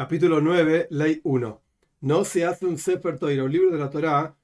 Capítulo 0.00 0.40
9, 0.40 0.86
Ley 0.92 1.20
1. 1.24 1.62
No 2.00 2.24
se 2.24 2.46
hace 2.46 2.64
un 2.64 2.78
Sefer 2.78 3.18
Torah, 3.18 3.44
un 3.44 3.52
libro 3.52 3.70
de 3.70 3.76
la 3.76 3.90
Torah, 3.90 4.34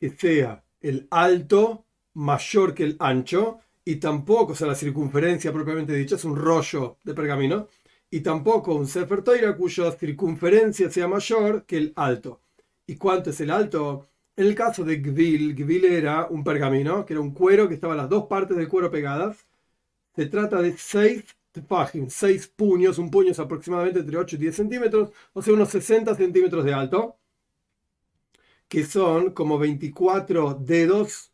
que 0.00 0.10
sea 0.10 0.64
el 0.80 1.06
alto 1.08 1.86
mayor 2.14 2.74
que 2.74 2.82
el 2.82 2.96
ancho, 2.98 3.60
y 3.84 3.94
tampoco, 4.00 4.54
o 4.54 4.56
sea, 4.56 4.66
la 4.66 4.74
circunferencia 4.74 5.52
propiamente 5.52 5.94
dicha, 5.94 6.16
es 6.16 6.24
un 6.24 6.34
rollo 6.34 6.96
de 7.04 7.14
pergamino, 7.14 7.68
y 8.10 8.22
tampoco 8.22 8.74
un 8.74 8.88
Sefer 8.88 9.22
Torah 9.22 9.56
cuya 9.56 9.92
circunferencia 9.92 10.90
sea 10.90 11.06
mayor 11.06 11.64
que 11.64 11.76
el 11.76 11.92
alto. 11.94 12.40
¿Y 12.84 12.96
cuánto 12.96 13.30
es 13.30 13.40
el 13.40 13.52
alto? 13.52 14.08
En 14.34 14.48
el 14.48 14.56
caso 14.56 14.82
de 14.82 14.96
Gvil, 14.96 15.54
Gvil 15.54 15.84
era 15.84 16.26
un 16.26 16.42
pergamino, 16.42 17.06
que 17.06 17.12
era 17.12 17.20
un 17.20 17.32
cuero 17.32 17.68
que 17.68 17.74
estaba 17.74 17.94
las 17.94 18.08
dos 18.08 18.24
partes 18.26 18.56
del 18.56 18.66
cuero 18.66 18.90
pegadas. 18.90 19.46
Se 20.16 20.26
trata 20.26 20.60
de 20.60 20.76
seis 20.76 21.24
tefajim, 21.54 22.10
seis 22.10 22.48
puños, 22.48 22.98
un 22.98 23.10
puño 23.10 23.30
es 23.30 23.38
aproximadamente 23.38 24.00
entre 24.00 24.16
8 24.18 24.36
y 24.36 24.38
10 24.40 24.56
centímetros, 24.56 25.10
o 25.32 25.40
sea, 25.40 25.54
unos 25.54 25.68
60 25.70 26.14
centímetros 26.16 26.64
de 26.64 26.74
alto, 26.74 27.16
que 28.68 28.84
son 28.84 29.30
como 29.30 29.58
24 29.58 30.54
dedos 30.54 31.32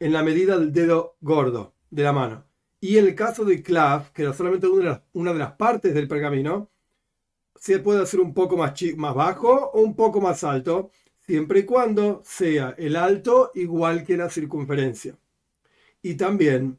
en 0.00 0.12
la 0.12 0.22
medida 0.22 0.58
del 0.58 0.72
dedo 0.72 1.16
gordo 1.20 1.74
de 1.90 2.02
la 2.02 2.12
mano. 2.12 2.46
Y 2.80 2.96
en 2.98 3.06
el 3.06 3.14
caso 3.14 3.44
de 3.44 3.62
clav, 3.62 4.10
que 4.12 4.22
era 4.22 4.32
solamente 4.32 4.68
una 4.68 5.32
de 5.32 5.38
las 5.38 5.52
partes 5.52 5.92
del 5.94 6.08
pergamino, 6.08 6.70
se 7.56 7.78
puede 7.78 8.02
hacer 8.02 8.20
un 8.20 8.32
poco 8.32 8.56
más, 8.56 8.72
más 8.96 9.14
bajo 9.14 9.70
o 9.74 9.80
un 9.82 9.94
poco 9.94 10.20
más 10.20 10.44
alto, 10.44 10.90
siempre 11.20 11.60
y 11.60 11.64
cuando 11.64 12.22
sea 12.24 12.74
el 12.78 12.96
alto 12.96 13.50
igual 13.54 14.04
que 14.04 14.16
la 14.16 14.30
circunferencia. 14.30 15.18
Y 16.00 16.14
también 16.14 16.78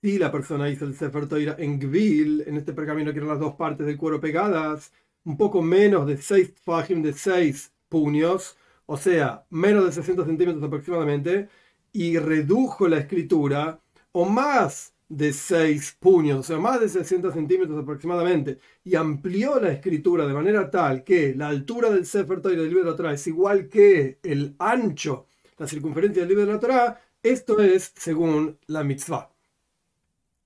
si 0.00 0.18
la 0.18 0.30
persona 0.30 0.68
hizo 0.70 0.84
el 0.84 0.94
Sefer 0.94 1.26
Toira 1.28 1.56
en 1.58 1.78
Gvil, 1.78 2.44
en 2.46 2.56
este 2.56 2.72
pergamino 2.72 3.12
que 3.12 3.18
eran 3.18 3.30
las 3.30 3.40
dos 3.40 3.54
partes 3.54 3.86
del 3.86 3.96
cuero 3.96 4.20
pegadas, 4.20 4.92
un 5.24 5.36
poco 5.36 5.60
menos 5.62 6.06
de 6.06 6.16
6 6.16 6.54
fajim 6.64 7.02
de 7.02 7.12
6 7.12 7.72
puños, 7.88 8.56
o 8.86 8.96
sea, 8.96 9.44
menos 9.50 9.84
de 9.84 9.92
60 9.92 10.24
centímetros 10.24 10.62
aproximadamente, 10.62 11.48
y 11.92 12.18
redujo 12.18 12.88
la 12.88 12.98
escritura, 12.98 13.80
o 14.12 14.24
más 14.24 14.94
de 15.08 15.32
6 15.32 15.96
puños, 16.00 16.40
o 16.40 16.42
sea, 16.42 16.58
más 16.58 16.80
de 16.80 16.88
60 16.88 17.32
centímetros 17.32 17.78
aproximadamente, 17.82 18.58
y 18.84 18.94
amplió 18.94 19.58
la 19.60 19.72
escritura 19.72 20.26
de 20.26 20.34
manera 20.34 20.70
tal 20.70 21.02
que 21.04 21.34
la 21.34 21.48
altura 21.48 21.90
del 21.90 22.06
Sefer 22.06 22.40
Torah 22.40 22.54
del 22.54 22.68
libro 22.68 22.84
de 22.84 22.90
la 22.90 22.96
Torah 22.96 23.12
es 23.14 23.26
igual 23.26 23.68
que 23.68 24.18
el 24.22 24.54
ancho, 24.58 25.26
la 25.58 25.66
circunferencia 25.66 26.22
del 26.22 26.28
libro 26.28 26.46
de 26.46 26.52
la 26.52 26.60
Torah, 26.60 27.00
esto 27.22 27.60
es 27.60 27.92
según 27.96 28.58
la 28.66 28.84
mitzvah. 28.84 29.37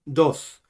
2. 0.04 0.62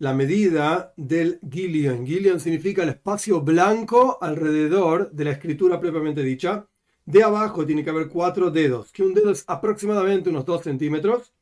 La 0.00 0.14
medida 0.14 0.92
del 0.96 1.40
Gillian. 1.48 2.06
Gillian 2.06 2.40
significa 2.40 2.82
el 2.82 2.90
espacio 2.90 3.40
blanco 3.40 4.18
alrededor 4.20 5.10
de 5.12 5.24
la 5.24 5.32
escritura 5.32 5.80
propiamente 5.80 6.22
dicha. 6.22 6.66
De 7.04 7.22
abajo 7.22 7.64
tiene 7.64 7.84
que 7.84 7.90
haber 7.90 8.08
cuatro 8.08 8.50
dedos, 8.50 8.92
que 8.92 9.02
un 9.02 9.14
dedo 9.14 9.30
es 9.30 9.44
aproximadamente 9.46 10.30
unos 10.30 10.44
2 10.44 10.62
centímetros. 10.62 11.32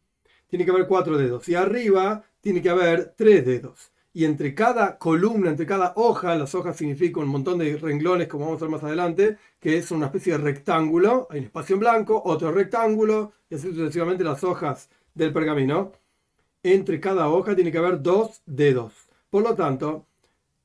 Tiene 0.48 0.64
que 0.64 0.70
haber 0.70 0.86
cuatro 0.86 1.18
dedos. 1.18 1.48
Y 1.48 1.54
arriba 1.54 2.24
tiene 2.40 2.62
que 2.62 2.70
haber 2.70 3.14
tres 3.16 3.44
dedos. 3.44 3.92
Y 4.12 4.24
entre 4.24 4.54
cada 4.54 4.96
columna, 4.96 5.50
entre 5.50 5.66
cada 5.66 5.92
hoja, 5.96 6.34
las 6.36 6.54
hojas 6.54 6.76
significan 6.76 7.24
un 7.24 7.30
montón 7.30 7.58
de 7.58 7.76
renglones, 7.76 8.28
como 8.28 8.46
vamos 8.46 8.62
a 8.62 8.64
ver 8.64 8.72
más 8.72 8.84
adelante, 8.84 9.36
que 9.60 9.76
es 9.76 9.90
una 9.90 10.06
especie 10.06 10.32
de 10.32 10.38
rectángulo. 10.38 11.26
Hay 11.30 11.40
un 11.40 11.46
espacio 11.46 11.74
en 11.74 11.80
blanco, 11.80 12.22
otro 12.24 12.52
rectángulo, 12.52 13.32
y 13.50 13.56
así 13.56 13.68
sucesivamente 13.68 14.24
las 14.24 14.44
hojas 14.44 14.88
del 15.14 15.32
pergamino 15.32 15.92
entre 16.62 17.00
cada 17.00 17.28
hoja 17.28 17.54
tiene 17.54 17.72
que 17.72 17.78
haber 17.78 18.02
dos 18.02 18.42
dedos. 18.46 18.92
Por 19.30 19.42
lo 19.42 19.54
tanto, 19.54 20.06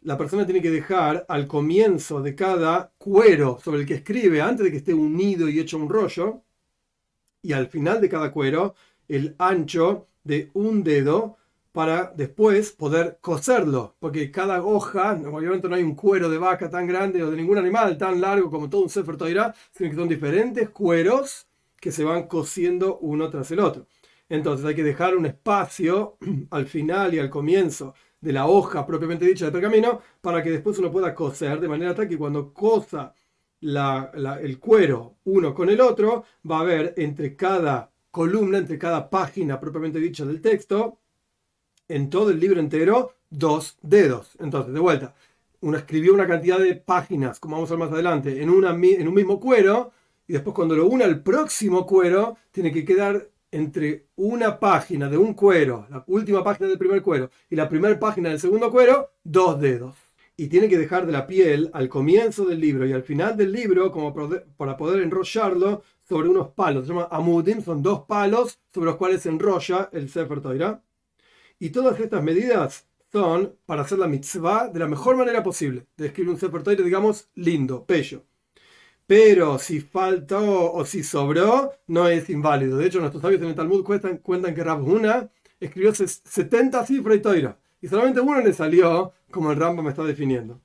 la 0.04 0.18
persona 0.18 0.46
tiene 0.46 0.62
que 0.62 0.72
dejar 0.72 1.26
al 1.28 1.48
comienzo 1.48 2.22
de 2.22 2.36
cada 2.36 2.92
cuero 2.98 3.60
sobre 3.64 3.82
el 3.82 3.86
que 3.86 3.96
escribe, 3.96 4.42
antes 4.42 4.66
de 4.66 4.72
que 4.72 4.78
esté 4.78 4.94
unido 4.94 5.48
y 5.48 5.60
hecho 5.60 5.78
un 5.78 5.90
rollo, 5.90 6.42
y 7.44 7.54
al 7.54 7.68
final 7.68 8.02
de 8.02 8.10
cada 8.10 8.32
cuero, 8.32 8.76
el 9.08 9.36
ancho 9.38 10.08
de 10.24 10.50
un 10.54 10.84
dedo 10.84 11.38
para 11.72 12.12
después 12.16 12.72
poder 12.72 13.20
coserlo, 13.22 13.96
porque 14.00 14.30
cada 14.30 14.64
hoja, 14.64 15.14
obviamente 15.32 15.70
no 15.70 15.76
hay 15.76 15.84
un 15.84 15.96
cuero 15.96 16.30
de 16.30 16.38
vaca 16.38 16.70
tan 16.70 16.86
grande 16.86 17.24
o 17.24 17.32
de 17.32 17.38
ningún 17.38 17.58
animal 17.58 17.98
tan 17.98 18.20
largo 18.20 18.50
como 18.50 18.70
todo 18.70 18.82
un 18.82 18.90
Sefer 18.90 19.18
sino 19.72 19.90
que 19.90 19.96
son 19.96 20.10
diferentes 20.10 20.70
cueros 20.70 21.48
que 21.80 21.92
se 21.92 22.04
van 22.04 22.28
cosiendo 22.28 22.98
uno 23.00 23.30
tras 23.30 23.52
el 23.52 23.60
otro. 23.60 23.88
Entonces 24.32 24.66
hay 24.66 24.76
que 24.76 24.84
dejar 24.84 25.18
un 25.18 25.26
espacio 25.26 26.18
al 26.52 26.66
final 26.66 27.14
y 27.14 27.20
al 27.20 27.30
comienzo 27.30 27.94
de 28.22 28.32
la 28.32 28.48
hoja 28.48 28.86
propiamente 28.86 29.26
dicha 29.26 29.44
del 29.44 29.52
pergamino 29.52 30.00
para 30.22 30.42
que 30.42 30.52
después 30.52 30.80
uno 30.80 30.90
pueda 30.90 31.14
coser 31.14 31.60
de 31.60 31.68
manera 31.68 31.94
tal 31.94 32.08
que 32.08 32.18
cuando 32.18 32.54
cosa 32.54 33.14
el 33.62 34.58
cuero 34.58 35.18
uno 35.26 35.54
con 35.54 35.70
el 35.70 35.82
otro 35.82 36.24
va 36.50 36.60
a 36.60 36.62
haber 36.62 36.94
entre 36.96 37.36
cada 37.36 37.92
columna, 38.10 38.60
entre 38.60 38.80
cada 38.80 39.10
página 39.10 39.60
propiamente 39.60 40.00
dicha 40.00 40.24
del 40.24 40.40
texto, 40.40 41.00
en 41.90 42.10
todo 42.10 42.30
el 42.30 42.40
libro 42.40 42.62
entero, 42.62 43.16
dos 43.30 43.80
dedos. 43.82 44.38
Entonces, 44.40 44.74
de 44.74 44.80
vuelta, 44.80 45.14
uno 45.60 45.78
escribió 45.78 46.14
una 46.14 46.28
cantidad 46.28 46.58
de 46.58 46.76
páginas, 46.76 47.40
como 47.40 47.58
vamos 47.58 47.70
a 47.70 47.74
ver 47.74 47.80
más 47.80 47.92
adelante, 47.92 48.42
en, 48.42 48.50
en 48.50 49.08
un 49.08 49.14
mismo 49.14 49.40
cuero, 49.42 49.92
y 50.26 50.34
después 50.34 50.56
cuando 50.56 50.76
lo 50.76 50.88
une 50.88 51.04
al 51.04 51.22
próximo 51.22 51.86
cuero, 51.86 52.38
tiene 52.52 52.72
que 52.72 52.86
quedar 52.86 53.32
entre 53.52 54.08
una 54.16 54.60
página 54.60 55.10
de 55.10 55.18
un 55.18 55.34
cuero, 55.34 55.86
la 55.90 56.04
última 56.08 56.44
página 56.44 56.70
del 56.70 56.78
primer 56.78 57.02
cuero, 57.02 57.30
y 57.50 57.56
la 57.56 57.70
primera 57.70 58.00
página 58.00 58.30
del 58.30 58.40
segundo 58.40 58.72
cuero, 58.72 59.12
dos 59.24 59.60
dedos. 59.60 59.96
Y 60.38 60.48
tiene 60.48 60.70
que 60.70 60.78
dejar 60.78 61.06
de 61.06 61.12
la 61.12 61.28
piel 61.28 61.70
al 61.74 61.90
comienzo 61.90 62.46
del 62.46 62.60
libro 62.60 62.88
y 62.88 62.94
al 62.94 63.04
final 63.04 63.38
del 63.38 63.52
libro 63.52 63.92
como 63.92 64.14
para 64.58 64.78
poder 64.78 65.04
enrollarlo 65.04 65.84
sobre 66.08 66.30
unos 66.30 66.50
palos. 66.50 66.88
Se 66.88 66.94
llama 66.94 67.08
amudim, 67.12 67.62
son 67.62 67.84
dos 67.84 68.06
palos 68.08 68.60
sobre 68.74 68.88
los 68.88 68.96
cuales 68.96 69.22
se 69.22 69.30
enrolla 69.30 69.90
el 69.92 70.10
Sefer 70.10 70.42
Torah. 70.42 70.82
Y 71.60 71.70
todas 71.70 72.00
estas 72.00 72.24
medidas 72.24 72.88
son 73.12 73.56
para 73.66 73.84
hacer 73.84 74.00
la 74.00 74.08
mitzvah 74.08 74.70
de 74.70 74.80
la 74.80 74.88
mejor 74.88 75.16
manera 75.18 75.44
posible, 75.44 75.86
de 75.98 76.08
escribir 76.08 76.32
un 76.32 76.40
Sefer 76.40 76.64
Torah, 76.64 76.82
digamos, 76.82 77.30
lindo, 77.36 77.86
bello 77.88 78.24
pero 79.12 79.60
si 79.60 79.82
faltó 79.82 80.72
o 80.72 80.86
si 80.86 81.04
sobró, 81.04 81.74
no 81.88 82.08
es 82.08 82.30
inválido. 82.30 82.78
De 82.78 82.86
hecho, 82.86 83.02
nuestros 83.02 83.22
sabios 83.22 83.42
en 83.42 83.50
el 83.50 83.56
Talmud 83.56 83.84
cuentan, 83.84 84.20
cuentan 84.20 84.56
que 84.56 84.62
Huna 84.62 85.30
escribió 85.60 85.94
70 85.94 86.86
cifras 86.86 87.18
y 87.18 87.20
toira, 87.20 87.60
y 87.82 87.90
solamente 87.90 88.22
uno 88.22 88.40
le 88.40 88.54
salió 88.54 89.12
como 89.30 89.52
el 89.52 89.58
Rambam 89.58 89.90
está 89.90 90.06
definiendo. 90.06 90.62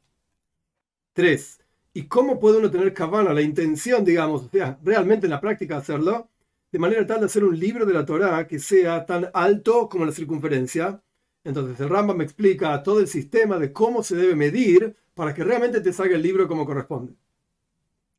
3. 1.15 1.59
¿Y 1.95 2.05
cómo 2.05 2.39
puede 2.39 2.59
uno 2.59 2.71
tener 2.71 2.95
cabana, 2.95 3.35
la 3.35 3.43
intención, 3.43 4.05
digamos, 4.05 4.45
o 4.45 4.49
sea, 4.49 4.79
realmente 4.81 5.27
en 5.27 5.33
la 5.33 5.41
práctica 5.41 5.79
hacerlo, 5.79 6.29
de 6.71 6.79
manera 6.79 7.05
tal 7.05 7.19
de 7.19 7.27
hacer 7.27 7.43
un 7.43 7.59
libro 7.59 7.85
de 7.85 7.95
la 7.95 8.07
Torah 8.07 8.47
que 8.47 8.61
sea 8.61 9.07
tan 9.07 9.29
alto 9.35 9.89
como 9.89 10.05
la 10.05 10.13
circunferencia? 10.13 11.03
Entonces 11.43 11.81
el 11.81 11.89
Rambam 11.89 12.19
me 12.19 12.23
explica 12.23 12.81
todo 12.85 13.01
el 13.01 13.09
sistema 13.09 13.59
de 13.59 13.73
cómo 13.73 14.05
se 14.05 14.15
debe 14.15 14.37
medir 14.37 14.95
para 15.15 15.35
que 15.35 15.43
realmente 15.43 15.81
te 15.81 15.93
salga 15.93 16.15
el 16.15 16.23
libro 16.23 16.47
como 16.47 16.65
corresponde 16.65 17.17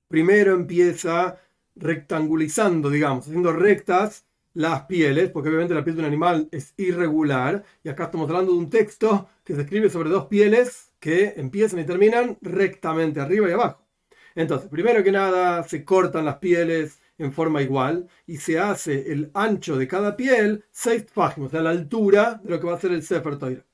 primero 0.07 0.53
empieza 0.53 1.39
rectangulizando, 1.75 2.89
digamos, 2.89 3.27
haciendo 3.27 3.53
rectas 3.53 4.25
las 4.53 4.83
pieles, 4.85 5.29
porque 5.29 5.49
obviamente 5.49 5.75
la 5.75 5.83
piel 5.83 5.97
de 5.97 6.01
un 6.01 6.07
animal 6.07 6.49
es 6.51 6.73
irregular, 6.77 7.63
y 7.83 7.89
acá 7.89 8.05
estamos 8.05 8.27
hablando 8.29 8.53
de 8.53 8.57
un 8.57 8.69
texto 8.71 9.29
que 9.43 9.53
se 9.53 9.61
escribe 9.61 9.89
sobre 9.89 10.09
dos 10.09 10.25
pieles 10.25 10.91
que 10.99 11.35
empiezan 11.37 11.79
y 11.79 11.85
terminan 11.85 12.37
rectamente, 12.41 13.19
arriba 13.19 13.47
y 13.47 13.53
abajo. 13.53 13.85
Entonces, 14.33 14.69
primero 14.69 15.03
que 15.03 15.11
nada, 15.11 15.63
se 15.63 15.85
cortan 15.85 16.25
las 16.25 16.37
pieles 16.37 16.99
en 17.17 17.31
forma 17.33 17.61
igual 17.61 18.07
y 18.25 18.37
se 18.37 18.59
hace 18.59 19.11
el 19.11 19.31
ancho 19.33 19.77
de 19.77 19.87
cada 19.87 20.15
piel 20.15 20.63
seis 20.71 21.05
páginas, 21.13 21.49
o 21.49 21.51
sea, 21.51 21.61
la 21.61 21.71
altura 21.71 22.39
de 22.43 22.51
lo 22.51 22.59
que 22.59 22.67
va 22.67 22.75
a 22.75 22.79
ser 22.79 22.91
el 22.91 23.03
Sefer 23.03 23.37
Torah. 23.37 23.65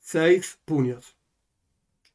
Seis 0.00 0.58
puños. 0.64 1.16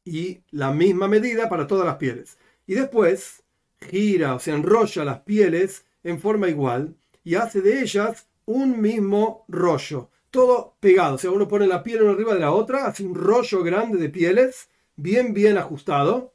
Y 0.04 0.42
la 0.50 0.72
misma 0.72 1.08
medida 1.08 1.48
para 1.48 1.66
todas 1.66 1.86
las 1.86 1.96
pieles. 1.96 2.38
Y 2.66 2.74
después 2.74 3.43
gira 3.80 4.34
o 4.34 4.38
se 4.38 4.52
enrolla 4.52 5.04
las 5.04 5.20
pieles 5.20 5.84
en 6.02 6.20
forma 6.20 6.48
igual 6.48 6.96
y 7.22 7.34
hace 7.36 7.60
de 7.60 7.80
ellas 7.80 8.28
un 8.44 8.80
mismo 8.80 9.44
rollo, 9.48 10.10
todo 10.30 10.76
pegado. 10.80 11.14
O 11.14 11.18
sea, 11.18 11.30
uno 11.30 11.48
pone 11.48 11.66
la 11.66 11.82
piel 11.82 12.02
una 12.02 12.12
arriba 12.12 12.34
de 12.34 12.40
la 12.40 12.52
otra, 12.52 12.86
hace 12.86 13.04
un 13.04 13.14
rollo 13.14 13.62
grande 13.62 13.98
de 13.98 14.10
pieles, 14.10 14.68
bien, 14.96 15.32
bien 15.32 15.56
ajustado, 15.56 16.34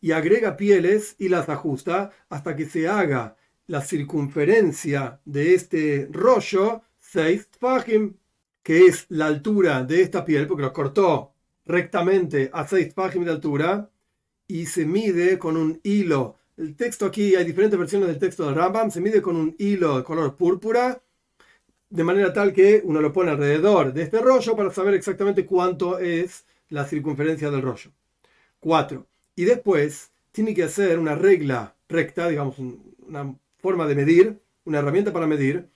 y 0.00 0.12
agrega 0.12 0.56
pieles 0.56 1.16
y 1.18 1.28
las 1.28 1.48
ajusta 1.48 2.10
hasta 2.28 2.56
que 2.56 2.66
se 2.66 2.88
haga 2.88 3.36
la 3.66 3.82
circunferencia 3.82 5.20
de 5.24 5.54
este 5.54 6.08
rollo, 6.10 6.82
6 7.00 7.48
fajim, 7.58 8.14
que 8.62 8.86
es 8.86 9.06
la 9.08 9.26
altura 9.26 9.82
de 9.82 10.02
esta 10.02 10.24
piel, 10.24 10.46
porque 10.46 10.62
lo 10.62 10.72
cortó 10.72 11.32
rectamente 11.64 12.50
a 12.52 12.66
6 12.66 12.94
fajim 12.94 13.24
de 13.24 13.32
altura, 13.32 13.90
y 14.48 14.66
se 14.66 14.86
mide 14.86 15.38
con 15.38 15.56
un 15.56 15.80
hilo 15.82 16.36
el 16.56 16.74
texto 16.74 17.06
aquí, 17.06 17.34
hay 17.34 17.44
diferentes 17.44 17.78
versiones 17.78 18.08
del 18.08 18.18
texto 18.18 18.46
del 18.46 18.54
Rambam, 18.54 18.90
se 18.90 19.00
mide 19.00 19.20
con 19.20 19.36
un 19.36 19.54
hilo 19.58 19.98
de 19.98 20.04
color 20.04 20.36
púrpura, 20.36 21.02
de 21.88 22.04
manera 22.04 22.32
tal 22.32 22.52
que 22.52 22.82
uno 22.84 23.00
lo 23.00 23.12
pone 23.12 23.30
alrededor 23.30 23.92
de 23.92 24.02
este 24.02 24.20
rollo 24.20 24.56
para 24.56 24.72
saber 24.72 24.94
exactamente 24.94 25.46
cuánto 25.46 25.98
es 25.98 26.46
la 26.68 26.84
circunferencia 26.84 27.50
del 27.50 27.62
rollo. 27.62 27.92
4. 28.60 29.06
Y 29.36 29.44
después 29.44 30.10
tiene 30.32 30.54
que 30.54 30.64
hacer 30.64 30.98
una 30.98 31.14
regla 31.14 31.76
recta, 31.88 32.28
digamos, 32.28 32.58
una 32.58 33.36
forma 33.58 33.86
de 33.86 33.94
medir, 33.94 34.40
una 34.64 34.78
herramienta 34.78 35.12
para 35.12 35.26
medir, 35.26 35.68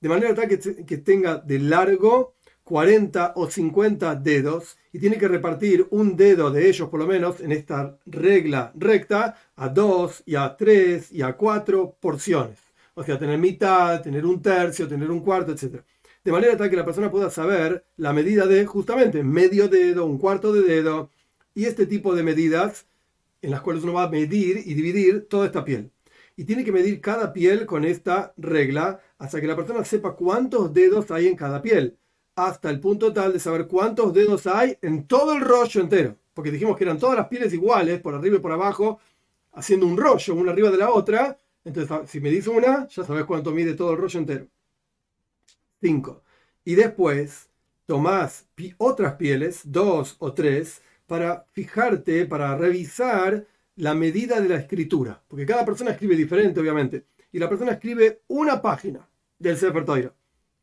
de 0.00 0.08
manera 0.08 0.34
tal 0.34 0.48
que, 0.48 0.58
que 0.58 0.98
tenga 0.98 1.38
de 1.38 1.58
largo 1.58 2.33
40 2.64 3.34
o 3.36 3.50
50 3.50 4.14
dedos 4.16 4.78
y 4.90 4.98
tiene 4.98 5.18
que 5.18 5.28
repartir 5.28 5.86
un 5.90 6.16
dedo 6.16 6.50
de 6.50 6.68
ellos 6.68 6.88
por 6.88 6.98
lo 6.98 7.06
menos 7.06 7.40
en 7.40 7.52
esta 7.52 7.98
regla 8.06 8.72
recta 8.74 9.36
a 9.54 9.68
dos 9.68 10.22
y 10.24 10.34
a 10.34 10.56
tres 10.56 11.12
y 11.12 11.20
a 11.20 11.34
cuatro 11.34 11.96
porciones. 12.00 12.58
O 12.94 13.04
sea, 13.04 13.18
tener 13.18 13.38
mitad, 13.38 14.00
tener 14.02 14.24
un 14.24 14.40
tercio, 14.40 14.88
tener 14.88 15.10
un 15.10 15.20
cuarto, 15.20 15.52
etc. 15.52 15.82
De 16.24 16.32
manera 16.32 16.56
tal 16.56 16.70
que 16.70 16.76
la 16.76 16.84
persona 16.84 17.10
pueda 17.10 17.28
saber 17.28 17.84
la 17.98 18.14
medida 18.14 18.46
de 18.46 18.64
justamente 18.64 19.22
medio 19.22 19.68
dedo, 19.68 20.06
un 20.06 20.18
cuarto 20.18 20.52
de 20.52 20.62
dedo 20.62 21.10
y 21.54 21.66
este 21.66 21.86
tipo 21.86 22.14
de 22.14 22.22
medidas 22.22 22.86
en 23.42 23.50
las 23.50 23.60
cuales 23.60 23.84
uno 23.84 23.92
va 23.92 24.04
a 24.04 24.08
medir 24.08 24.62
y 24.64 24.72
dividir 24.72 25.26
toda 25.28 25.46
esta 25.46 25.66
piel. 25.66 25.90
Y 26.34 26.44
tiene 26.44 26.64
que 26.64 26.72
medir 26.72 27.00
cada 27.02 27.32
piel 27.32 27.66
con 27.66 27.84
esta 27.84 28.32
regla 28.38 29.00
hasta 29.18 29.40
que 29.40 29.46
la 29.46 29.54
persona 29.54 29.84
sepa 29.84 30.16
cuántos 30.16 30.72
dedos 30.72 31.10
hay 31.10 31.28
en 31.28 31.36
cada 31.36 31.60
piel 31.60 31.98
hasta 32.36 32.70
el 32.70 32.80
punto 32.80 33.12
tal 33.12 33.32
de 33.32 33.38
saber 33.38 33.66
cuántos 33.66 34.12
dedos 34.12 34.46
hay 34.46 34.76
en 34.82 35.06
todo 35.06 35.34
el 35.34 35.40
rollo 35.40 35.80
entero. 35.80 36.16
Porque 36.32 36.50
dijimos 36.50 36.76
que 36.76 36.84
eran 36.84 36.98
todas 36.98 37.16
las 37.16 37.28
pieles 37.28 37.52
iguales, 37.52 38.00
por 38.00 38.14
arriba 38.14 38.36
y 38.36 38.40
por 38.40 38.52
abajo, 38.52 38.98
haciendo 39.52 39.86
un 39.86 39.96
rollo, 39.96 40.34
una 40.34 40.52
arriba 40.52 40.70
de 40.70 40.78
la 40.78 40.90
otra. 40.90 41.38
Entonces, 41.64 42.10
si 42.10 42.20
me 42.20 42.30
dice 42.30 42.50
una, 42.50 42.88
ya 42.88 43.04
sabes 43.04 43.24
cuánto 43.24 43.52
mide 43.52 43.74
todo 43.74 43.92
el 43.92 43.98
rollo 43.98 44.18
entero. 44.18 44.46
5. 45.80 46.22
Y 46.64 46.74
después 46.74 47.48
tomás 47.86 48.46
otras 48.78 49.14
pieles, 49.14 49.60
dos 49.64 50.16
o 50.18 50.32
tres, 50.32 50.82
para 51.06 51.46
fijarte, 51.52 52.26
para 52.26 52.56
revisar 52.56 53.46
la 53.76 53.94
medida 53.94 54.40
de 54.40 54.48
la 54.48 54.56
escritura. 54.56 55.22
Porque 55.28 55.46
cada 55.46 55.64
persona 55.64 55.92
escribe 55.92 56.16
diferente, 56.16 56.60
obviamente. 56.60 57.04
Y 57.32 57.38
la 57.38 57.48
persona 57.48 57.72
escribe 57.72 58.22
una 58.28 58.62
página 58.62 59.08
del 59.38 59.56
Sefer 59.56 59.84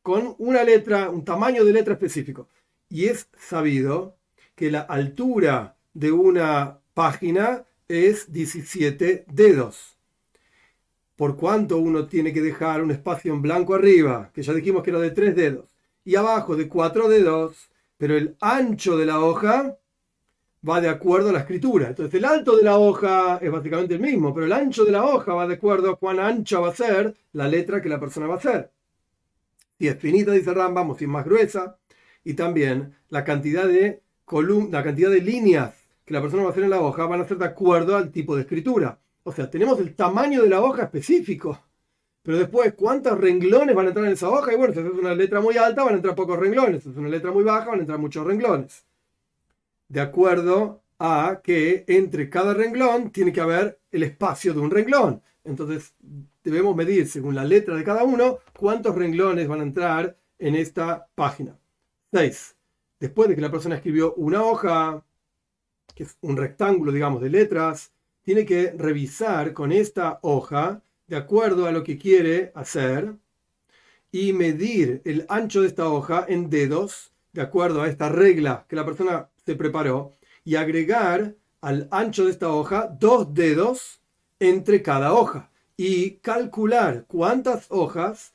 con 0.01 0.35
una 0.39 0.63
letra, 0.63 1.09
un 1.09 1.23
tamaño 1.23 1.63
de 1.63 1.73
letra 1.73 1.93
específico. 1.93 2.47
Y 2.89 3.05
es 3.05 3.27
sabido 3.37 4.15
que 4.55 4.71
la 4.71 4.81
altura 4.81 5.75
de 5.93 6.11
una 6.11 6.79
página 6.93 7.65
es 7.87 8.31
17 8.31 9.25
dedos. 9.27 9.97
Por 11.15 11.37
cuanto 11.37 11.77
uno 11.77 12.07
tiene 12.07 12.33
que 12.33 12.41
dejar 12.41 12.81
un 12.81 12.91
espacio 12.91 13.33
en 13.33 13.41
blanco 13.41 13.75
arriba, 13.75 14.31
que 14.33 14.41
ya 14.41 14.53
dijimos 14.53 14.83
que 14.83 14.89
era 14.89 14.99
de 14.99 15.11
3 15.11 15.35
dedos, 15.35 15.69
y 16.03 16.15
abajo 16.15 16.55
de 16.55 16.67
4 16.67 17.09
dedos, 17.09 17.69
pero 17.97 18.17
el 18.17 18.35
ancho 18.41 18.97
de 18.97 19.05
la 19.05 19.19
hoja 19.19 19.77
va 20.67 20.81
de 20.81 20.89
acuerdo 20.89 21.29
a 21.29 21.33
la 21.33 21.39
escritura. 21.39 21.89
Entonces 21.89 22.13
el 22.15 22.25
alto 22.25 22.57
de 22.57 22.63
la 22.63 22.77
hoja 22.77 23.37
es 23.41 23.51
básicamente 23.51 23.95
el 23.95 23.99
mismo, 23.99 24.33
pero 24.33 24.45
el 24.45 24.53
ancho 24.53 24.83
de 24.83 24.91
la 24.91 25.05
hoja 25.05 25.33
va 25.33 25.47
de 25.47 25.55
acuerdo 25.55 25.91
a 25.91 25.97
cuán 25.97 26.19
ancha 26.19 26.59
va 26.59 26.69
a 26.69 26.75
ser 26.75 27.15
la 27.33 27.47
letra 27.47 27.81
que 27.81 27.89
la 27.89 27.99
persona 27.99 28.27
va 28.27 28.35
a 28.35 28.37
hacer. 28.37 28.71
Si 29.81 29.87
es 29.87 29.97
finita, 29.97 30.31
dice 30.31 30.53
Rambam, 30.53 30.91
o 30.91 30.95
si 30.95 31.05
es 31.05 31.09
más 31.09 31.25
gruesa. 31.25 31.75
Y 32.23 32.35
también 32.35 32.93
la 33.09 33.23
cantidad 33.23 33.67
de 33.67 34.03
la 34.69 34.83
cantidad 34.83 35.09
de 35.09 35.21
líneas 35.21 35.73
que 36.05 36.13
la 36.13 36.21
persona 36.21 36.43
va 36.43 36.49
a 36.49 36.51
hacer 36.51 36.65
en 36.65 36.69
la 36.69 36.81
hoja 36.81 37.07
van 37.07 37.19
a 37.19 37.27
ser 37.27 37.39
de 37.39 37.45
acuerdo 37.45 37.97
al 37.97 38.11
tipo 38.11 38.35
de 38.35 38.43
escritura. 38.43 38.99
O 39.23 39.31
sea, 39.31 39.49
tenemos 39.49 39.79
el 39.79 39.95
tamaño 39.95 40.43
de 40.43 40.49
la 40.49 40.61
hoja 40.61 40.83
específico. 40.83 41.59
Pero 42.21 42.37
después, 42.37 42.75
¿cuántos 42.75 43.19
renglones 43.19 43.75
van 43.75 43.87
a 43.87 43.89
entrar 43.89 44.05
en 44.05 44.11
esa 44.11 44.29
hoja? 44.29 44.53
Y 44.53 44.55
bueno, 44.55 44.71
si 44.71 44.81
es 44.81 44.85
una 44.85 45.15
letra 45.15 45.41
muy 45.41 45.57
alta, 45.57 45.83
van 45.83 45.93
a 45.93 45.97
entrar 45.97 46.13
pocos 46.13 46.37
renglones. 46.37 46.83
Si 46.83 46.89
es 46.91 46.95
una 46.95 47.09
letra 47.09 47.31
muy 47.31 47.43
baja, 47.43 47.71
van 47.71 47.79
a 47.79 47.81
entrar 47.81 47.97
muchos 47.97 48.23
renglones. 48.23 48.85
De 49.87 49.99
acuerdo 49.99 50.83
a 50.99 51.41
que 51.43 51.85
entre 51.87 52.29
cada 52.29 52.53
renglón 52.53 53.09
tiene 53.09 53.33
que 53.33 53.41
haber 53.41 53.79
el 53.89 54.03
espacio 54.03 54.53
de 54.53 54.59
un 54.59 54.69
renglón. 54.69 55.23
Entonces, 55.43 55.95
debemos 56.43 56.75
medir 56.75 57.07
según 57.07 57.35
la 57.35 57.43
letra 57.43 57.75
de 57.75 57.83
cada 57.83 58.03
uno 58.03 58.39
cuántos 58.57 58.95
renglones 58.95 59.47
van 59.47 59.59
a 59.59 59.63
entrar 59.63 60.17
en 60.39 60.55
esta 60.55 61.07
página. 61.15 61.57
6. 62.11 62.55
Después 62.99 63.29
de 63.29 63.35
que 63.35 63.41
la 63.41 63.51
persona 63.51 63.75
escribió 63.75 64.13
una 64.15 64.43
hoja, 64.43 65.03
que 65.95 66.03
es 66.03 66.17
un 66.21 66.37
rectángulo, 66.37 66.91
digamos, 66.91 67.21
de 67.21 67.29
letras, 67.29 67.91
tiene 68.23 68.45
que 68.45 68.71
revisar 68.71 69.53
con 69.53 69.71
esta 69.71 70.19
hoja, 70.21 70.81
de 71.07 71.15
acuerdo 71.15 71.67
a 71.67 71.71
lo 71.71 71.83
que 71.83 71.97
quiere 71.97 72.51
hacer, 72.55 73.15
y 74.11 74.33
medir 74.33 75.01
el 75.05 75.25
ancho 75.29 75.61
de 75.61 75.67
esta 75.67 75.87
hoja 75.89 76.25
en 76.27 76.49
dedos, 76.49 77.13
de 77.33 77.41
acuerdo 77.41 77.81
a 77.81 77.87
esta 77.87 78.09
regla 78.09 78.65
que 78.67 78.75
la 78.75 78.85
persona 78.85 79.29
se 79.45 79.55
preparó, 79.55 80.13
y 80.43 80.55
agregar 80.55 81.35
al 81.61 81.87
ancho 81.91 82.25
de 82.25 82.31
esta 82.31 82.49
hoja 82.49 82.87
dos 82.99 83.33
dedos 83.33 84.01
entre 84.39 84.81
cada 84.81 85.13
hoja 85.13 85.50
y 85.77 86.11
calcular 86.17 87.05
cuántas 87.07 87.65
hojas 87.69 88.33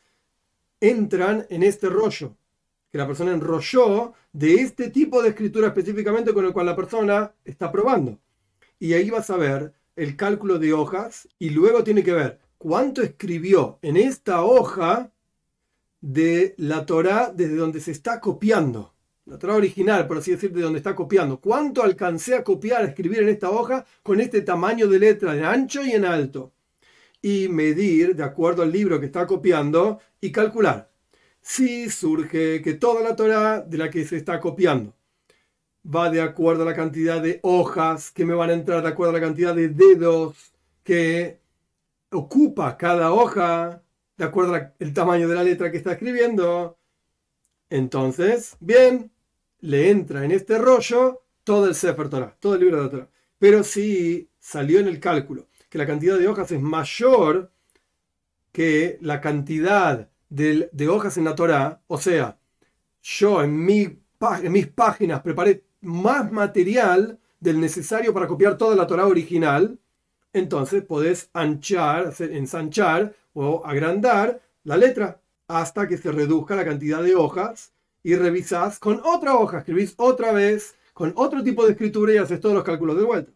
entran 0.80 1.46
en 1.50 1.62
este 1.62 1.88
rollo 1.88 2.36
que 2.90 2.98
la 2.98 3.06
persona 3.06 3.32
enrolló 3.32 4.14
de 4.32 4.54
este 4.54 4.90
tipo 4.90 5.22
de 5.22 5.30
escritura 5.30 5.68
específicamente 5.68 6.32
con 6.32 6.44
el 6.44 6.52
cual 6.52 6.66
la 6.66 6.76
persona 6.76 7.32
está 7.44 7.70
probando. 7.70 8.18
Y 8.78 8.92
ahí 8.92 9.10
vas 9.10 9.30
a 9.30 9.36
ver 9.36 9.74
el 9.96 10.16
cálculo 10.16 10.58
de 10.58 10.72
hojas 10.72 11.28
y 11.38 11.50
luego 11.50 11.82
tiene 11.82 12.02
que 12.02 12.12
ver 12.12 12.38
cuánto 12.58 13.02
escribió 13.02 13.78
en 13.82 13.96
esta 13.96 14.42
hoja 14.42 15.10
de 16.00 16.54
la 16.58 16.86
Torah 16.86 17.32
desde 17.34 17.56
donde 17.56 17.80
se 17.80 17.92
está 17.92 18.20
copiando. 18.20 18.94
La 19.24 19.38
Torah 19.38 19.56
original, 19.56 20.06
por 20.06 20.18
así 20.18 20.30
decir, 20.30 20.52
de 20.52 20.62
donde 20.62 20.78
está 20.78 20.94
copiando. 20.94 21.40
¿Cuánto 21.40 21.82
alcancé 21.82 22.36
a 22.36 22.44
copiar, 22.44 22.82
a 22.82 22.88
escribir 22.88 23.22
en 23.22 23.28
esta 23.28 23.50
hoja 23.50 23.84
con 24.02 24.20
este 24.20 24.42
tamaño 24.42 24.86
de 24.86 25.00
letra 25.00 25.36
en 25.36 25.44
ancho 25.44 25.84
y 25.84 25.92
en 25.92 26.04
alto? 26.04 26.52
Y 27.22 27.48
medir 27.48 28.14
de 28.16 28.24
acuerdo 28.24 28.62
al 28.62 28.72
libro 28.72 29.00
que 29.00 29.06
está 29.06 29.26
copiando 29.26 30.00
y 30.20 30.32
calcular. 30.32 30.90
Si 31.40 31.90
surge 31.90 32.62
que 32.62 32.74
toda 32.74 33.02
la 33.02 33.16
Torah 33.16 33.60
de 33.60 33.78
la 33.78 33.90
que 33.90 34.04
se 34.04 34.16
está 34.16 34.40
copiando 34.40 34.94
va 35.84 36.10
de 36.10 36.20
acuerdo 36.20 36.62
a 36.62 36.66
la 36.66 36.74
cantidad 36.74 37.22
de 37.22 37.38
hojas 37.42 38.10
que 38.10 38.24
me 38.24 38.34
van 38.34 38.50
a 38.50 38.54
entrar, 38.54 38.82
de 38.82 38.88
acuerdo 38.88 39.10
a 39.16 39.20
la 39.20 39.26
cantidad 39.26 39.54
de 39.54 39.68
dedos 39.68 40.52
que 40.82 41.40
ocupa 42.10 42.76
cada 42.76 43.12
hoja, 43.12 43.82
de 44.16 44.24
acuerdo 44.24 44.54
al 44.54 44.92
tamaño 44.92 45.28
de 45.28 45.34
la 45.34 45.44
letra 45.44 45.70
que 45.70 45.76
está 45.76 45.92
escribiendo, 45.92 46.78
entonces, 47.70 48.56
bien, 48.60 49.10
le 49.60 49.90
entra 49.90 50.24
en 50.24 50.30
este 50.30 50.58
rollo 50.58 51.22
todo 51.44 51.66
el 51.66 51.74
Sefer 51.74 52.08
Torah, 52.08 52.36
todo 52.40 52.54
el 52.54 52.60
libro 52.60 52.76
de 52.78 52.82
la 52.84 52.90
Torah. 52.90 53.10
Pero 53.38 53.64
si 53.64 54.30
salió 54.38 54.80
en 54.80 54.88
el 54.88 55.00
cálculo 55.00 55.48
que 55.76 55.82
la 55.82 55.86
cantidad 55.86 56.18
de 56.18 56.26
hojas 56.26 56.50
es 56.52 56.60
mayor 56.62 57.52
que 58.50 58.96
la 59.02 59.20
cantidad 59.20 60.08
de, 60.30 60.88
hojas 60.88 61.18
en 61.18 61.24
la 61.24 61.34
Torah, 61.34 61.82
o 61.86 61.98
sea, 61.98 62.38
yo 63.02 63.42
en, 63.42 63.62
mi, 63.62 63.82
en 64.42 64.52
mis 64.52 64.68
páginas 64.68 65.20
preparé 65.20 65.64
más 65.82 66.32
material 66.32 67.18
del 67.38 67.60
necesario 67.60 68.14
para 68.14 68.26
copiar 68.26 68.56
toda 68.56 68.74
la 68.74 68.86
Torah 68.86 69.06
original, 69.06 69.78
entonces 70.32 70.82
podés 70.82 71.28
anchar, 71.34 72.14
ensanchar 72.20 73.14
o 73.34 73.62
agrandar 73.66 74.40
la 74.64 74.78
letra 74.78 75.20
hasta 75.46 75.86
que 75.86 75.98
se 75.98 76.10
reduzca 76.10 76.56
la 76.56 76.64
cantidad 76.64 77.02
de 77.02 77.14
hojas 77.14 77.74
y 78.02 78.16
revisás 78.16 78.78
con 78.78 79.02
otra 79.04 79.34
hoja, 79.34 79.58
escribís 79.58 79.92
otra 79.98 80.32
vez 80.32 80.74
con 80.94 81.12
otro 81.16 81.42
tipo 81.44 81.66
de 81.66 81.72
escritura 81.72 82.14
y 82.14 82.16
haces 82.16 82.40
todos 82.40 82.54
los 82.54 82.64
cálculos 82.64 82.96
de 82.96 83.04
vuelta. 83.04 83.35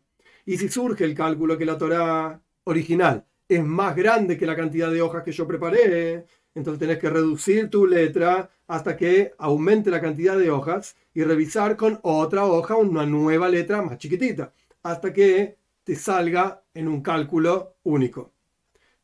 Y 0.50 0.58
si 0.58 0.68
surge 0.68 1.04
el 1.04 1.14
cálculo 1.14 1.56
que 1.56 1.64
la 1.64 1.78
Torah 1.78 2.42
original 2.64 3.24
es 3.48 3.62
más 3.62 3.94
grande 3.94 4.36
que 4.36 4.46
la 4.46 4.56
cantidad 4.56 4.90
de 4.90 5.00
hojas 5.00 5.22
que 5.22 5.30
yo 5.30 5.46
preparé, 5.46 6.26
entonces 6.56 6.80
tenés 6.80 6.98
que 6.98 7.08
reducir 7.08 7.70
tu 7.70 7.86
letra 7.86 8.50
hasta 8.66 8.96
que 8.96 9.32
aumente 9.38 9.92
la 9.92 10.00
cantidad 10.00 10.36
de 10.36 10.50
hojas 10.50 10.96
y 11.14 11.22
revisar 11.22 11.76
con 11.76 12.00
otra 12.02 12.46
hoja 12.46 12.74
una 12.74 13.06
nueva 13.06 13.48
letra 13.48 13.80
más 13.80 13.98
chiquitita, 13.98 14.52
hasta 14.82 15.12
que 15.12 15.56
te 15.84 15.94
salga 15.94 16.64
en 16.74 16.88
un 16.88 17.00
cálculo 17.00 17.76
único. 17.84 18.32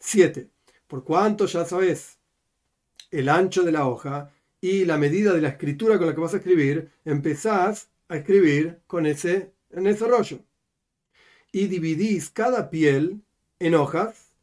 7. 0.01 0.49
Por 0.89 1.05
cuanto 1.05 1.47
ya 1.47 1.65
sabes 1.65 2.19
el 3.13 3.29
ancho 3.29 3.63
de 3.63 3.71
la 3.71 3.87
hoja 3.87 4.33
y 4.61 4.85
la 4.85 4.99
medida 4.99 5.33
de 5.33 5.43
la 5.43 5.51
escritura 5.51 5.97
con 5.97 6.09
la 6.09 6.15
que 6.17 6.21
vas 6.21 6.35
a 6.35 6.39
escribir, 6.39 6.91
empezás 7.05 7.89
a 8.09 8.17
escribir 8.17 8.81
con 8.89 9.07
ese, 9.07 9.53
en 9.71 9.87
ese 9.87 10.09
rollo 10.09 10.41
y 11.57 11.69
dividís 11.69 12.29
cada 12.29 12.69
piel 12.69 13.23
en 13.59 13.75
hojas 13.77 14.35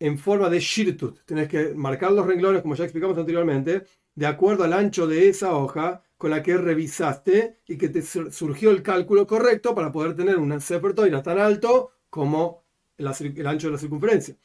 en 0.00 0.18
forma 0.18 0.50
de 0.50 0.58
shirtut. 0.58 1.20
Tenés 1.24 1.46
que 1.46 1.74
marcar 1.74 2.10
los 2.10 2.26
renglones, 2.26 2.62
como 2.62 2.74
ya 2.74 2.82
explicamos 2.82 3.16
anteriormente, 3.16 3.84
de 4.16 4.26
acuerdo 4.26 4.64
al 4.64 4.72
ancho 4.72 5.06
de 5.06 5.28
esa 5.28 5.54
hoja 5.54 6.02
con 6.18 6.32
la 6.32 6.42
que 6.42 6.56
revisaste 6.56 7.60
y 7.68 7.78
que 7.78 7.88
te 7.88 8.02
surgió 8.02 8.72
el 8.72 8.82
cálculo 8.82 9.28
correcto 9.28 9.76
para 9.76 9.92
poder 9.92 10.16
tener 10.16 10.38
un 10.38 10.60
Sefer 10.60 10.92
tan 10.92 11.38
alto 11.38 11.92
como 12.10 12.64
el, 12.98 13.06
el 13.06 13.46
ancho 13.46 13.68
de 13.68 13.74
la 13.74 13.78
circunferencia. 13.78 14.36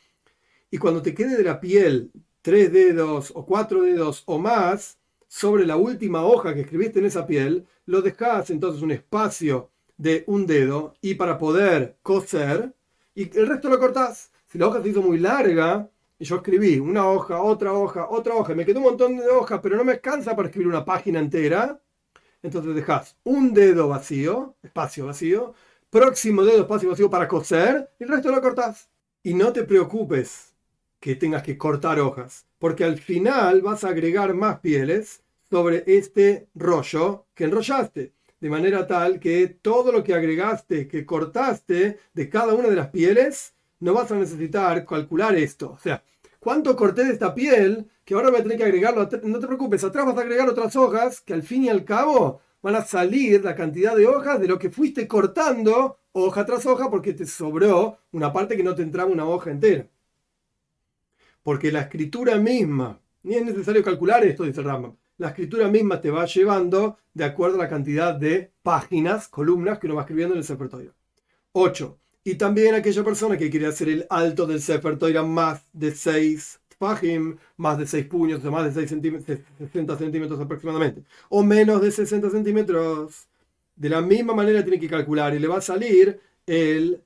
Y 0.70 0.78
cuando 0.78 1.02
te 1.02 1.16
quede 1.16 1.36
de 1.36 1.44
la 1.44 1.60
piel 1.60 2.12
tres 2.44 2.72
dedos 2.72 3.32
o 3.34 3.48
cuatro 3.48 3.82
dedos 3.82 4.22
o 4.28 4.38
más 4.38 5.00
sobre 5.28 5.66
la 5.66 5.76
última 5.76 6.24
hoja 6.24 6.54
que 6.54 6.62
escribiste 6.62 7.00
en 7.00 7.06
esa 7.06 7.26
piel, 7.26 7.66
lo 7.88 8.04
dejas 8.04 8.52
entonces 8.52 8.84
un 8.84 8.92
espacio 8.92 9.71
de 10.02 10.24
un 10.26 10.48
dedo 10.48 10.96
y 11.00 11.14
para 11.14 11.38
poder 11.38 11.98
coser, 12.02 12.74
y 13.14 13.38
el 13.38 13.48
resto 13.48 13.70
lo 13.70 13.78
cortás. 13.78 14.32
Si 14.48 14.58
la 14.58 14.68
hoja 14.68 14.82
se 14.82 14.90
hizo 14.90 15.02
muy 15.04 15.20
larga, 15.20 15.88
y 16.18 16.26
yo 16.26 16.38
escribí 16.38 16.80
una 16.80 17.08
hoja, 17.08 17.40
otra 17.42 17.74
hoja, 17.74 18.08
otra 18.10 18.34
hoja, 18.34 18.56
me 18.56 18.66
quedó 18.66 18.80
un 18.80 18.86
montón 18.86 19.18
de 19.18 19.28
hojas, 19.28 19.60
pero 19.62 19.78
no 19.78 19.84
me 19.84 19.92
alcanza 19.92 20.36
para 20.36 20.48
escribir 20.48 20.70
una 20.70 20.84
página 20.84 21.20
entera, 21.20 21.80
entonces 22.42 22.74
dejas 22.74 23.16
un 23.24 23.54
dedo 23.54 23.90
vacío, 23.90 24.56
espacio 24.64 25.06
vacío, 25.06 25.54
próximo 25.92 26.44
dedo 26.44 26.62
espacio 26.62 26.90
vacío 26.90 27.10
para 27.10 27.28
coser, 27.28 27.92
y 28.00 28.04
el 28.04 28.10
resto 28.10 28.32
lo 28.32 28.42
cortás. 28.42 28.90
Y 29.22 29.36
no 29.36 29.54
te 29.54 29.66
preocupes 29.66 30.56
que 31.00 31.16
tengas 31.16 31.44
que 31.44 31.60
cortar 31.60 32.00
hojas, 32.00 32.48
porque 32.58 32.86
al 32.86 32.98
final 32.98 33.62
vas 33.62 33.84
a 33.84 33.90
agregar 33.90 34.34
más 34.34 34.62
pieles 34.62 35.22
sobre 35.52 35.84
este 35.86 36.48
rollo 36.56 37.28
que 37.36 37.44
enrollaste, 37.44 38.14
de 38.42 38.50
manera 38.50 38.88
tal 38.88 39.20
que 39.20 39.48
todo 39.48 39.92
lo 39.92 40.04
que 40.04 40.16
agregaste, 40.16 40.88
que 40.88 41.06
cortaste 41.06 42.00
de 42.14 42.30
cada 42.30 42.56
una 42.56 42.70
de 42.70 42.76
las 42.76 42.90
pieles, 42.90 43.54
no 43.80 43.94
vas 43.94 44.12
a 44.12 44.16
necesitar 44.16 44.84
calcular 44.86 45.36
esto. 45.36 45.72
O 45.72 45.78
sea, 45.78 46.04
¿cuánto 46.40 46.76
corté 46.76 47.06
de 47.06 47.14
esta 47.14 47.36
piel? 47.36 47.88
Que 48.04 48.16
ahora 48.16 48.32
voy 48.32 48.40
a 48.40 48.44
tener 48.44 48.58
que 48.58 48.64
agregarlo. 48.64 49.08
No 49.24 49.40
te 49.40 49.48
preocupes, 49.48 49.84
atrás 49.84 50.08
vas 50.08 50.18
a 50.18 50.22
agregar 50.22 50.50
otras 50.50 50.76
hojas 50.76 51.22
que 51.22 51.34
al 51.34 51.44
fin 51.44 51.66
y 51.66 51.70
al 51.70 51.86
cabo 51.86 52.42
van 52.64 52.76
a 52.76 52.84
salir 52.84 53.44
la 53.46 53.56
cantidad 53.56 53.96
de 53.96 54.08
hojas 54.08 54.42
de 54.42 54.48
lo 54.48 54.58
que 54.58 54.72
fuiste 54.72 55.08
cortando 55.08 55.98
hoja 56.12 56.46
tras 56.46 56.66
hoja 56.66 56.90
porque 56.90 57.14
te 57.14 57.28
sobró 57.28 58.00
una 58.12 58.34
parte 58.34 58.58
que 58.58 58.64
no 58.64 58.74
te 58.74 58.82
entraba 58.82 59.12
una 59.12 59.26
hoja 59.26 59.52
entera. 59.52 59.88
Porque 61.44 61.72
la 61.72 61.82
escritura 61.82 62.38
misma, 62.38 63.00
ni 63.24 63.36
es 63.36 63.46
necesario 63.46 63.84
calcular 63.84 64.24
esto, 64.26 64.44
dice 64.44 64.62
la 65.22 65.28
escritura 65.28 65.68
misma 65.68 66.02
te 66.02 66.10
va 66.10 66.26
llevando 66.26 66.98
de 67.14 67.26
acuerdo 67.26 67.58
a 67.58 67.66
la 67.66 67.70
cantidad 67.70 68.16
de 68.16 68.52
páginas, 68.64 69.28
columnas 69.28 69.78
que 69.78 69.86
uno 69.86 69.98
va 69.98 70.02
escribiendo 70.02 70.34
en 70.34 70.40
el 70.40 70.44
Sefer 70.44 70.68
8. 71.52 72.00
Y 72.24 72.36
también 72.36 72.74
aquella 72.74 73.04
persona 73.04 73.38
que 73.38 73.52
quiere 73.52 73.68
hacer 73.68 73.90
el 73.90 74.08
alto 74.10 74.48
del 74.48 74.60
Sefer 74.60 74.98
más 75.24 75.64
de 75.74 75.94
6 75.94 76.60
fajim, 76.80 77.38
más 77.58 77.78
de 77.78 77.86
6 77.86 78.08
puños, 78.08 78.44
o 78.44 78.52
más 78.52 78.66
de 78.66 78.72
6 78.72 78.90
centímetros, 78.90 79.40
60 79.60 79.96
centímetros 79.96 80.40
aproximadamente, 80.40 81.04
o 81.30 81.44
menos 81.44 81.84
de 81.84 81.92
60 81.92 82.32
centímetros, 82.32 83.28
de 83.76 83.90
la 83.90 84.02
misma 84.02 84.34
manera 84.34 84.64
tiene 84.64 84.80
que 84.80 84.90
calcular 84.90 85.36
y 85.36 85.40
le 85.40 85.48
va 85.48 85.58
a 85.58 85.62
salir 85.62 86.20
el, 86.48 87.00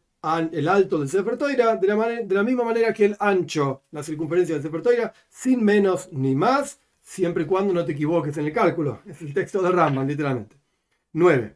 el 0.54 0.68
alto 0.70 1.00
del 1.00 1.10
Sefer 1.10 1.38
de 1.38 1.58
la, 1.58 1.76
de 1.76 2.34
la 2.34 2.44
misma 2.44 2.64
manera 2.64 2.94
que 2.94 3.04
el 3.04 3.18
ancho, 3.20 3.84
la 3.92 4.04
circunferencia 4.04 4.58
del 4.58 4.64
Sefer 4.64 5.12
sin 5.28 5.66
menos 5.66 6.08
ni 6.14 6.34
más, 6.34 6.80
siempre 7.06 7.44
y 7.44 7.46
cuando 7.46 7.74
no 7.74 7.86
te 7.86 7.92
equivoques 7.94 8.36
en 8.38 8.48
el 8.48 8.52
cálculo. 8.52 9.02
Es 9.06 9.22
el 9.22 9.34
texto 9.34 9.62
de 9.62 9.72
Rambam, 9.72 10.08
literalmente. 10.08 10.58
9. 11.14 11.56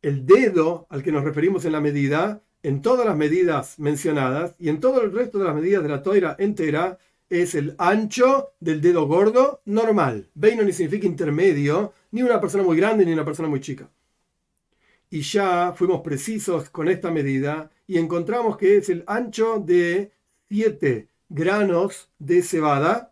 El 0.00 0.26
dedo 0.26 0.86
al 0.88 1.02
que 1.02 1.12
nos 1.12 1.22
referimos 1.22 1.64
en 1.66 1.72
la 1.72 1.80
medida, 1.80 2.42
en 2.62 2.80
todas 2.80 3.06
las 3.06 3.16
medidas 3.16 3.78
mencionadas 3.78 4.56
y 4.58 4.70
en 4.70 4.80
todo 4.80 5.02
el 5.02 5.12
resto 5.12 5.38
de 5.38 5.44
las 5.44 5.54
medidas 5.54 5.82
de 5.82 5.88
la 5.90 6.02
toira 6.02 6.34
entera, 6.38 6.98
es 7.28 7.54
el 7.54 7.74
ancho 7.78 8.54
del 8.60 8.80
dedo 8.80 9.06
gordo 9.06 9.60
normal. 9.66 10.30
Beino 10.34 10.62
ni 10.64 10.72
significa 10.72 11.06
intermedio, 11.06 11.92
ni 12.10 12.22
una 12.22 12.40
persona 12.40 12.64
muy 12.64 12.76
grande 12.76 13.04
ni 13.04 13.12
una 13.12 13.24
persona 13.24 13.48
muy 13.48 13.60
chica. 13.60 13.90
Y 15.10 15.20
ya 15.20 15.74
fuimos 15.76 16.00
precisos 16.00 16.70
con 16.70 16.88
esta 16.88 17.10
medida 17.10 17.70
y 17.86 17.98
encontramos 17.98 18.56
que 18.56 18.78
es 18.78 18.88
el 18.88 19.04
ancho 19.06 19.62
de 19.64 20.12
7 20.48 21.08
granos 21.28 22.10
de 22.18 22.42
cebada 22.42 23.11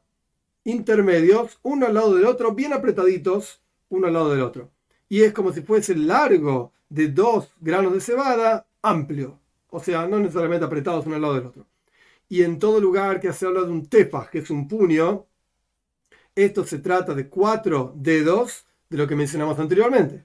intermedios, 0.70 1.58
uno 1.62 1.86
al 1.86 1.94
lado 1.94 2.14
del 2.14 2.26
otro, 2.26 2.54
bien 2.54 2.72
apretaditos, 2.72 3.60
uno 3.88 4.06
al 4.06 4.12
lado 4.12 4.30
del 4.30 4.42
otro. 4.42 4.70
Y 5.08 5.22
es 5.22 5.32
como 5.32 5.52
si 5.52 5.62
fuese 5.62 5.94
largo 5.96 6.72
de 6.88 7.08
dos 7.08 7.52
granos 7.60 7.92
de 7.92 8.00
cebada, 8.00 8.66
amplio. 8.82 9.38
O 9.70 9.80
sea, 9.80 10.06
no 10.06 10.18
necesariamente 10.18 10.64
apretados 10.64 11.06
uno 11.06 11.16
al 11.16 11.22
lado 11.22 11.34
del 11.34 11.46
otro. 11.46 11.66
Y 12.28 12.42
en 12.42 12.58
todo 12.58 12.80
lugar 12.80 13.20
que 13.20 13.32
se 13.32 13.46
habla 13.46 13.62
de 13.62 13.70
un 13.72 13.86
tefas, 13.86 14.30
que 14.30 14.38
es 14.38 14.50
un 14.50 14.68
puño, 14.68 15.26
esto 16.34 16.64
se 16.64 16.78
trata 16.78 17.14
de 17.14 17.28
cuatro 17.28 17.92
dedos 17.96 18.66
de 18.88 18.96
lo 18.98 19.06
que 19.06 19.16
mencionamos 19.16 19.58
anteriormente. 19.58 20.24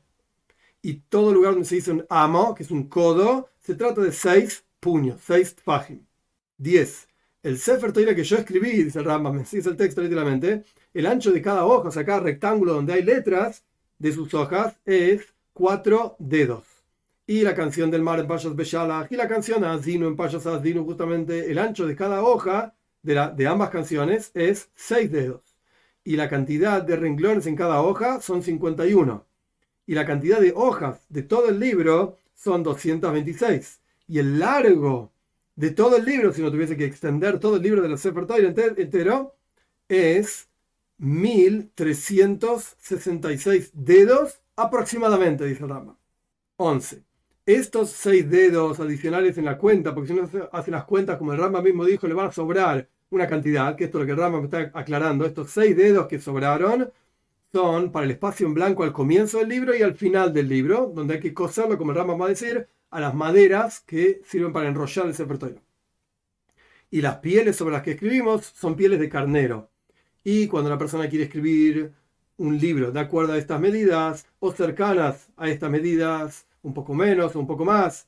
Y 0.81 0.95
todo 1.09 1.33
lugar 1.33 1.53
donde 1.53 1.67
se 1.67 1.75
dice 1.75 1.91
un 1.91 2.05
amo, 2.09 2.53
que 2.53 2.63
es 2.63 2.71
un 2.71 2.87
codo, 2.87 3.49
se 3.59 3.75
trata 3.75 4.01
de 4.01 4.11
seis 4.11 4.63
puños, 4.79 5.21
seis 5.25 5.55
tfajim. 5.55 6.05
Diez. 6.57 7.07
El 7.45 7.59
Sefer 7.59 7.93
que 7.93 8.23
yo 8.23 8.37
escribí, 8.37 8.71
dice 8.71 8.97
el 8.97 9.05
Rambam, 9.05 9.37
dice 9.51 9.69
el 9.69 9.77
texto 9.77 10.01
literalmente, 10.01 10.63
el 10.95 11.05
ancho 11.05 11.31
de 11.31 11.43
cada 11.43 11.63
hoja, 11.67 11.89
o 11.89 11.91
sea, 11.91 12.03
cada 12.03 12.19
rectángulo 12.21 12.73
donde 12.73 12.93
hay 12.93 13.03
letras 13.03 13.63
de 13.99 14.11
sus 14.11 14.33
hojas, 14.33 14.77
es 14.83 15.31
cuatro 15.53 16.15
dedos. 16.17 16.63
Y 17.27 17.43
la 17.43 17.53
canción 17.53 17.91
del 17.91 18.01
mar 18.01 18.19
en 18.19 18.25
Payas 18.25 18.55
Beshalach 18.55 19.11
y 19.11 19.15
la 19.15 19.27
canción 19.27 19.63
Azinu 19.63 20.07
en 20.07 20.15
Payas 20.15 20.47
Azinu, 20.47 20.85
justamente 20.85 21.51
el 21.51 21.59
ancho 21.59 21.85
de 21.85 21.95
cada 21.95 22.23
hoja 22.23 22.73
de, 23.03 23.31
de 23.35 23.47
ambas 23.47 23.69
canciones 23.69 24.31
es 24.33 24.71
seis 24.73 25.11
dedos. 25.11 25.43
Y 26.03 26.15
la 26.15 26.27
cantidad 26.27 26.81
de 26.81 26.95
renglones 26.95 27.45
en 27.45 27.55
cada 27.55 27.79
hoja 27.83 28.21
son 28.21 28.41
51. 28.41 29.23
Y 29.85 29.93
la 29.93 30.07
cantidad 30.07 30.39
de 30.39 30.51
hojas 30.55 30.99
de 31.09 31.21
todo 31.21 31.49
el 31.49 31.59
libro 31.59 32.17
son 32.33 32.63
226. 32.63 33.81
Y 34.07 34.17
el 34.17 34.39
largo 34.39 35.11
de 35.55 35.71
todo 35.71 35.97
el 35.97 36.05
libro, 36.05 36.31
si 36.33 36.41
no 36.41 36.51
tuviese 36.51 36.77
que 36.77 36.85
extender 36.85 37.39
todo 37.39 37.57
el 37.57 37.63
libro 37.63 37.81
de 37.81 37.89
la 37.89 37.97
Sefer 37.97 38.25
Torah 38.25 38.45
entero, 38.45 39.35
es 39.87 40.49
1366 40.97 43.71
dedos 43.73 44.41
aproximadamente, 44.55 45.45
dice 45.45 45.65
Rama. 45.65 45.97
11. 46.57 47.03
Estos 47.45 47.91
seis 47.91 48.29
dedos 48.29 48.79
adicionales 48.79 49.37
en 49.37 49.45
la 49.45 49.57
cuenta, 49.57 49.93
porque 49.93 50.07
si 50.07 50.13
uno 50.13 50.27
hace 50.51 50.71
las 50.71 50.85
cuentas, 50.85 51.17
como 51.17 51.33
el 51.33 51.39
Rama 51.39 51.61
mismo 51.61 51.85
dijo, 51.85 52.07
le 52.07 52.15
van 52.15 52.27
a 52.27 52.31
sobrar 52.31 52.87
una 53.11 53.27
cantidad, 53.27 53.75
que 53.75 53.83
esto 53.85 53.99
es 53.99 54.01
lo 54.01 54.05
que 54.05 54.11
el 54.13 54.17
Rama 54.17 54.41
está 54.43 54.71
aclarando, 54.73 55.25
estos 55.25 55.51
seis 55.51 55.77
dedos 55.77 56.07
que 56.07 56.19
sobraron 56.19 56.91
son 57.53 57.91
para 57.91 58.05
el 58.05 58.11
espacio 58.11 58.47
en 58.47 58.53
blanco 58.53 58.83
al 58.83 58.91
comienzo 58.91 59.39
del 59.39 59.49
libro 59.49 59.75
y 59.75 59.81
al 59.81 59.95
final 59.95 60.33
del 60.33 60.49
libro, 60.49 60.91
donde 60.93 61.15
hay 61.15 61.19
que 61.19 61.33
coserlo, 61.33 61.77
como 61.77 61.91
el 61.91 61.97
Rama 61.97 62.15
va 62.15 62.25
a 62.25 62.29
decir, 62.29 62.67
a 62.95 63.01
las 63.01 63.13
maderas 63.13 63.81
que 63.81 64.21
sirven 64.25 64.53
para 64.53 64.69
enrollar 64.69 65.07
el 65.07 65.13
Sefer 65.13 65.59
Y 66.89 67.01
las 67.01 67.17
pieles 67.17 67.57
sobre 67.57 67.73
las 67.73 67.83
que 67.83 67.91
escribimos 67.91 68.45
son 68.45 68.77
pieles 68.77 69.01
de 69.01 69.09
carnero. 69.09 69.69
Y 70.23 70.47
cuando 70.47 70.69
la 70.69 70.77
persona 70.77 71.09
quiere 71.09 71.25
escribir 71.25 71.91
un 72.37 72.57
libro 72.57 72.93
de 72.93 72.99
acuerdo 73.01 73.33
a 73.33 73.37
estas 73.37 73.59
medidas 73.59 74.25
o 74.39 74.53
cercanas 74.53 75.27
a 75.35 75.49
estas 75.49 75.69
medidas, 75.69 76.47
un 76.61 76.73
poco 76.73 76.93
menos 76.93 77.35
o 77.35 77.39
un 77.41 77.47
poco 77.47 77.65
más, 77.65 78.07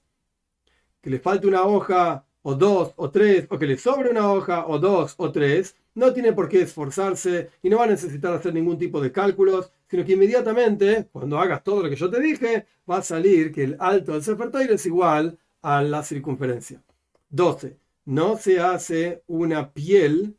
que 1.01 1.09
le 1.09 1.19
falte 1.19 1.47
una 1.47 1.63
hoja 1.63 2.25
o 2.43 2.55
dos 2.55 2.93
o 2.95 3.11
tres, 3.11 3.45
o 3.49 3.59
que 3.59 3.67
le 3.67 3.77
sobre 3.77 4.09
una 4.09 4.31
hoja 4.31 4.67
o 4.67 4.79
dos 4.79 5.15
o 5.17 5.33
tres, 5.33 5.75
no 5.97 6.13
tiene 6.13 6.31
por 6.31 6.47
qué 6.47 6.61
esforzarse 6.61 7.49
y 7.63 7.69
no 7.69 7.79
va 7.79 7.85
a 7.85 7.87
necesitar 7.87 8.31
hacer 8.31 8.53
ningún 8.53 8.77
tipo 8.77 9.01
de 9.01 9.11
cálculos, 9.11 9.71
sino 9.89 10.05
que 10.05 10.13
inmediatamente, 10.13 11.09
cuando 11.11 11.39
hagas 11.39 11.63
todo 11.63 11.81
lo 11.81 11.89
que 11.89 11.95
yo 11.95 12.07
te 12.07 12.21
dije, 12.21 12.67
va 12.87 12.97
a 12.97 13.01
salir 13.01 13.51
que 13.51 13.63
el 13.63 13.77
alto 13.79 14.13
del 14.13 14.23
Sefer 14.23 14.51
es 14.69 14.85
igual 14.85 15.39
a 15.63 15.81
la 15.81 16.03
circunferencia. 16.03 16.83
12. 17.29 17.77
No 18.05 18.37
se 18.37 18.59
hace 18.59 19.23
una 19.25 19.73
piel 19.73 20.35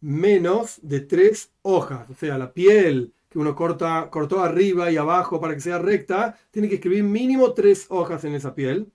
menos 0.00 0.80
de 0.82 1.00
tres 1.00 1.52
hojas. 1.60 2.08
O 2.08 2.14
sea, 2.14 2.38
la 2.38 2.54
piel 2.54 3.12
que 3.28 3.38
uno 3.38 3.54
corta, 3.54 4.08
cortó 4.10 4.40
arriba 4.40 4.90
y 4.90 4.96
abajo 4.96 5.38
para 5.42 5.54
que 5.54 5.60
sea 5.60 5.78
recta, 5.78 6.38
tiene 6.50 6.70
que 6.70 6.76
escribir 6.76 7.04
mínimo 7.04 7.52
tres 7.52 7.84
hojas 7.90 8.24
en 8.24 8.34
esa 8.34 8.54
piel 8.54 8.90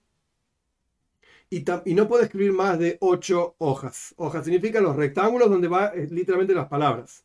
y, 1.50 1.94
no 1.94 2.08
puede 2.08 2.26
escribir 2.26 2.52
más 2.52 2.78
de 2.80 2.98
ocho 3.00 3.56
hojas. 3.60 4.14
Hojas 4.18 4.46
significa 4.46 4.82
los 4.82 4.96
rectángulos 4.96 5.50
donde 5.50 5.68
va 5.68 5.88
eh, 5.88 6.08
literalmente 6.12 6.54
las 6.54 6.68
palabras. 6.68 7.24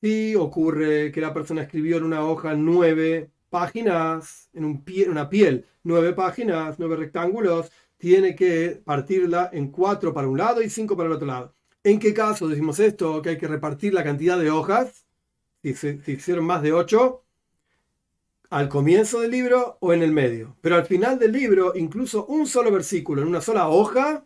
Si 0.00 0.34
ocurre 0.36 1.10
que 1.12 1.20
la 1.20 1.34
persona 1.34 1.62
escribió 1.62 1.96
en 1.96 2.04
una 2.04 2.24
hoja 2.24 2.54
nueve 2.54 3.30
páginas, 3.50 4.50
en, 4.52 4.64
un 4.64 4.84
una 5.08 5.28
piel, 5.28 5.64
nueve 5.82 6.12
páginas, 6.12 6.78
nueve 6.78 6.96
rectángulos, 6.96 7.70
tiene 7.96 8.36
que 8.36 8.80
partirla 8.84 9.50
en 9.52 9.70
cuatro 9.70 10.12
para 10.12 10.28
un 10.28 10.38
lado 10.38 10.62
y 10.62 10.70
cinco 10.70 10.96
para 10.96 11.08
el 11.08 11.14
otro 11.14 11.26
lado. 11.26 11.54
¿En 11.82 11.98
qué 11.98 12.12
caso 12.14 12.48
decimos 12.48 12.78
esto? 12.80 13.22
Que 13.22 13.30
hay 13.30 13.38
que 13.38 13.48
repartir 13.48 13.94
la 13.94 14.04
cantidad 14.04 14.38
de 14.38 14.50
hojas. 14.50 15.06
Si 15.62 15.74
se 15.74 16.02
si 16.02 16.12
hicieron 16.12 16.44
más 16.44 16.62
de 16.62 16.72
ocho, 16.72 17.24
al 18.50 18.68
comienzo 18.68 19.20
del 19.20 19.30
libro 19.30 19.76
o 19.80 19.92
en 19.92 20.02
el 20.02 20.12
medio. 20.12 20.56
Pero 20.60 20.76
al 20.76 20.86
final 20.86 21.18
del 21.18 21.32
libro, 21.32 21.72
incluso 21.74 22.26
un 22.26 22.46
solo 22.46 22.70
versículo 22.70 23.22
en 23.22 23.28
una 23.28 23.40
sola 23.40 23.68
hoja, 23.68 24.24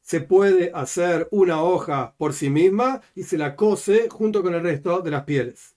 se 0.00 0.20
puede 0.20 0.72
hacer 0.74 1.28
una 1.30 1.62
hoja 1.62 2.14
por 2.18 2.32
sí 2.32 2.50
misma 2.50 3.00
y 3.14 3.22
se 3.22 3.38
la 3.38 3.54
cose 3.54 4.08
junto 4.10 4.42
con 4.42 4.54
el 4.54 4.62
resto 4.62 5.00
de 5.00 5.10
las 5.12 5.24
pieles. 5.24 5.76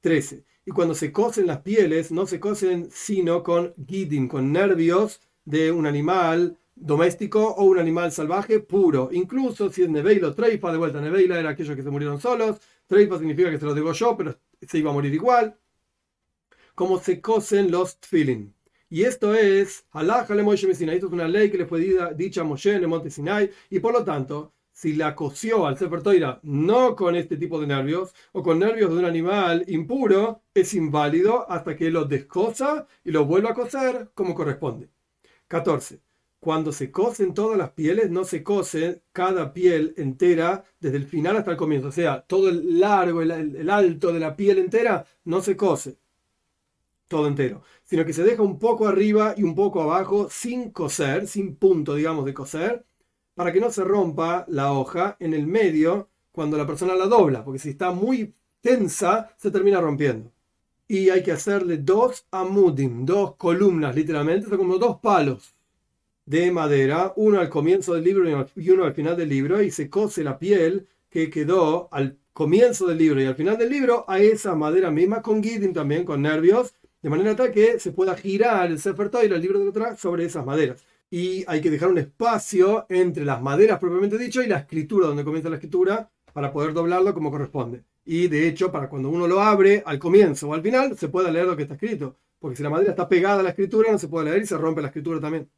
13. 0.00 0.44
Y 0.64 0.70
cuando 0.70 0.94
se 0.94 1.12
cosen 1.12 1.46
las 1.46 1.58
pieles, 1.58 2.10
no 2.10 2.26
se 2.26 2.40
cosen 2.40 2.88
sino 2.90 3.42
con 3.42 3.74
guiding, 3.76 4.28
con 4.28 4.52
nervios 4.52 5.20
de 5.44 5.70
un 5.70 5.86
animal 5.86 6.56
doméstico 6.74 7.46
o 7.46 7.64
un 7.64 7.78
animal 7.78 8.12
salvaje 8.12 8.60
puro. 8.60 9.10
Incluso 9.12 9.70
si 9.70 9.82
es 9.82 9.90
Neveilo 9.90 10.34
Treifa, 10.34 10.72
de 10.72 10.78
vuelta, 10.78 11.00
Neveila 11.00 11.38
era 11.38 11.50
aquellos 11.50 11.76
que 11.76 11.82
se 11.82 11.90
murieron 11.90 12.20
solos. 12.20 12.58
Treifa 12.86 13.18
significa 13.18 13.50
que 13.50 13.58
se 13.58 13.66
los 13.66 13.98
yo, 13.98 14.16
pero 14.16 14.38
se 14.66 14.78
iba 14.78 14.90
a 14.90 14.94
morir 14.94 15.12
igual 15.12 15.58
como 16.78 17.00
se 17.00 17.20
cosen 17.20 17.72
los 17.72 17.98
tfilin. 17.98 18.54
Y 18.88 19.02
esto 19.02 19.34
es, 19.34 19.84
Esto 19.92 21.06
es 21.06 21.12
una 21.12 21.26
ley 21.26 21.50
que 21.50 21.58
le 21.58 21.66
fue 21.66 21.80
dicha 22.14 22.42
a 22.42 22.44
Moshe 22.44 22.72
en 22.76 22.82
el 22.82 22.86
monte 22.86 23.10
Sinai. 23.10 23.50
Y 23.68 23.80
por 23.80 23.92
lo 23.92 24.04
tanto, 24.04 24.54
si 24.70 24.94
la 24.94 25.16
cosió 25.16 25.66
al 25.66 25.76
Sefer 25.76 26.04
Toira 26.04 26.38
no 26.44 26.94
con 26.94 27.16
este 27.16 27.36
tipo 27.36 27.60
de 27.60 27.66
nervios 27.66 28.14
o 28.30 28.44
con 28.44 28.60
nervios 28.60 28.90
de 28.92 28.96
un 28.96 29.06
animal 29.06 29.64
impuro, 29.66 30.42
es 30.54 30.72
inválido 30.72 31.50
hasta 31.50 31.74
que 31.74 31.90
lo 31.90 32.04
descosa 32.04 32.86
y 33.02 33.10
lo 33.10 33.24
vuelva 33.24 33.50
a 33.50 33.54
coser 33.54 34.12
como 34.14 34.36
corresponde. 34.36 34.88
14. 35.48 36.00
Cuando 36.38 36.70
se 36.70 36.92
cosen 36.92 37.34
todas 37.34 37.58
las 37.58 37.70
pieles, 37.70 38.08
no 38.08 38.22
se 38.22 38.44
cose 38.44 39.02
cada 39.10 39.52
piel 39.52 39.94
entera 39.96 40.62
desde 40.78 40.98
el 40.98 41.06
final 41.06 41.38
hasta 41.38 41.50
el 41.50 41.56
comienzo. 41.56 41.88
O 41.88 41.92
sea, 41.92 42.20
todo 42.22 42.48
el 42.48 42.78
largo, 42.78 43.20
el, 43.20 43.32
el 43.32 43.68
alto 43.68 44.12
de 44.12 44.20
la 44.20 44.36
piel 44.36 44.58
entera, 44.58 45.04
no 45.24 45.40
se 45.40 45.56
cose 45.56 45.98
todo 47.08 47.26
entero, 47.26 47.62
sino 47.84 48.04
que 48.04 48.12
se 48.12 48.22
deja 48.22 48.42
un 48.42 48.58
poco 48.58 48.86
arriba 48.86 49.34
y 49.36 49.42
un 49.42 49.54
poco 49.54 49.82
abajo 49.82 50.28
sin 50.30 50.70
coser, 50.70 51.26
sin 51.26 51.56
punto, 51.56 51.94
digamos, 51.94 52.24
de 52.24 52.34
coser, 52.34 52.84
para 53.34 53.52
que 53.52 53.60
no 53.60 53.70
se 53.70 53.84
rompa 53.84 54.44
la 54.48 54.72
hoja 54.72 55.16
en 55.20 55.34
el 55.34 55.46
medio 55.46 56.08
cuando 56.32 56.56
la 56.56 56.66
persona 56.66 56.94
la 56.94 57.06
dobla, 57.06 57.44
porque 57.44 57.58
si 57.58 57.70
está 57.70 57.90
muy 57.90 58.34
tensa, 58.60 59.34
se 59.36 59.50
termina 59.50 59.80
rompiendo. 59.80 60.30
Y 60.86 61.10
hay 61.10 61.22
que 61.22 61.32
hacerle 61.32 61.78
dos 61.78 62.26
amudim, 62.30 63.04
dos 63.04 63.36
columnas, 63.36 63.94
literalmente, 63.94 64.48
son 64.48 64.58
como 64.58 64.78
dos 64.78 64.98
palos 65.00 65.54
de 66.26 66.50
madera, 66.52 67.12
uno 67.16 67.40
al 67.40 67.48
comienzo 67.48 67.94
del 67.94 68.04
libro 68.04 68.46
y 68.56 68.70
uno 68.70 68.84
al 68.84 68.94
final 68.94 69.16
del 69.16 69.28
libro, 69.28 69.62
y 69.62 69.70
se 69.70 69.88
cose 69.88 70.22
la 70.22 70.38
piel 70.38 70.86
que 71.10 71.30
quedó 71.30 71.88
al 71.90 72.18
comienzo 72.32 72.86
del 72.86 72.98
libro 72.98 73.20
y 73.20 73.26
al 73.26 73.34
final 73.34 73.58
del 73.58 73.70
libro 73.70 74.04
a 74.08 74.20
esa 74.20 74.54
madera 74.54 74.90
misma, 74.90 75.22
con 75.22 75.40
guiding 75.40 75.72
también, 75.72 76.04
con 76.04 76.22
nervios, 76.22 76.74
de 77.02 77.10
manera 77.10 77.36
tal 77.36 77.52
que 77.52 77.78
se 77.78 77.92
pueda 77.92 78.16
girar 78.16 78.70
el 78.70 78.78
Sefer 78.78 79.10
y 79.22 79.26
el 79.26 79.40
libro 79.40 79.58
de 79.60 79.68
otra 79.68 79.96
sobre 79.96 80.24
esas 80.24 80.44
maderas. 80.44 80.84
Y 81.10 81.44
hay 81.46 81.60
que 81.60 81.70
dejar 81.70 81.88
un 81.90 81.98
espacio 81.98 82.86
entre 82.88 83.24
las 83.24 83.40
maderas 83.40 83.78
propiamente 83.78 84.18
dicho 84.18 84.42
y 84.42 84.46
la 84.46 84.58
escritura, 84.58 85.06
donde 85.06 85.24
comienza 85.24 85.48
la 85.48 85.56
escritura, 85.56 86.10
para 86.32 86.52
poder 86.52 86.72
doblarlo 86.74 87.14
como 87.14 87.30
corresponde. 87.30 87.82
Y 88.04 88.28
de 88.28 88.48
hecho, 88.48 88.72
para 88.72 88.88
cuando 88.88 89.10
uno 89.10 89.26
lo 89.26 89.40
abre 89.40 89.82
al 89.86 89.98
comienzo 89.98 90.48
o 90.48 90.54
al 90.54 90.62
final, 90.62 90.96
se 90.98 91.08
pueda 91.08 91.30
leer 91.30 91.46
lo 91.46 91.56
que 91.56 91.62
está 91.62 91.74
escrito. 91.74 92.16
Porque 92.38 92.56
si 92.56 92.62
la 92.62 92.70
madera 92.70 92.90
está 92.90 93.08
pegada 93.08 93.40
a 93.40 93.42
la 93.42 93.50
escritura, 93.50 93.90
no 93.90 93.98
se 93.98 94.08
puede 94.08 94.30
leer 94.30 94.42
y 94.42 94.46
se 94.46 94.56
rompe 94.56 94.82
la 94.82 94.88
escritura 94.88 95.20
también. 95.20 95.48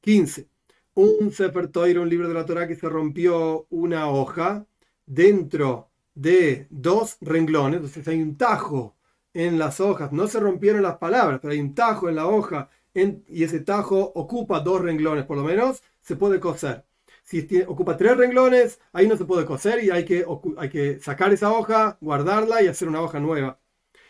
15. 0.00 0.48
Un 0.94 1.32
Sefer 1.32 1.68
Torah, 1.68 2.00
un 2.00 2.08
libro 2.08 2.28
de 2.28 2.34
la 2.34 2.44
Torah 2.44 2.66
que 2.66 2.74
se 2.74 2.88
rompió 2.88 3.66
una 3.70 4.10
hoja 4.10 4.66
dentro 5.06 5.88
de 6.14 6.66
dos 6.70 7.16
renglones, 7.20 7.76
entonces 7.76 8.06
hay 8.08 8.20
un 8.20 8.36
tajo 8.36 8.96
en 9.34 9.58
las 9.58 9.80
hojas, 9.80 10.12
no 10.12 10.26
se 10.26 10.40
rompieron 10.40 10.82
las 10.82 10.98
palabras, 10.98 11.40
pero 11.40 11.52
hay 11.52 11.60
un 11.60 11.74
tajo 11.74 12.08
en 12.08 12.16
la 12.16 12.26
hoja 12.26 12.70
y 12.94 13.44
ese 13.44 13.60
tajo 13.60 14.12
ocupa 14.14 14.60
dos 14.60 14.80
renglones 14.80 15.24
por 15.24 15.36
lo 15.36 15.44
menos, 15.44 15.82
se 16.00 16.16
puede 16.16 16.40
coser. 16.40 16.84
Si 17.22 17.46
ocupa 17.68 17.96
tres 17.96 18.16
renglones, 18.16 18.80
ahí 18.92 19.06
no 19.06 19.16
se 19.16 19.24
puede 19.24 19.46
coser 19.46 19.84
y 19.84 19.90
hay 19.90 20.04
que, 20.04 20.98
sacar 21.00 21.32
esa 21.32 21.52
hoja, 21.52 21.96
guardarla 22.00 22.62
y 22.62 22.66
hacer 22.66 22.88
una 22.88 23.02
hoja 23.02 23.20
nueva. 23.20 23.60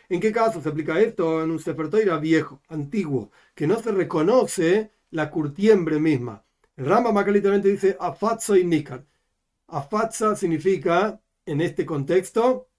¿En 0.08 0.20
qué 0.20 0.32
caso 0.32 0.62
se 0.62 0.68
aplica 0.70 0.98
esto? 1.00 1.42
En 1.42 1.50
un 1.50 1.58
sefertoira 1.58 2.18
viejo, 2.18 2.62
antiguo, 2.68 3.30
que 3.54 3.66
no 3.66 3.80
se 3.82 3.92
reconoce 3.92 4.92
la 5.10 5.30
curtiembre 5.30 6.00
misma. 6.00 6.44
El 6.76 6.86
Rambam 6.86 7.16
literalmente 7.26 7.68
dice 7.68 7.96
afatza 8.00 8.58
y 8.58 8.64
nikar. 8.64 9.04
Afatza 9.68 10.34
significa, 10.36 11.20
en 11.46 11.60
este 11.60 11.84
contexto, 11.86 12.69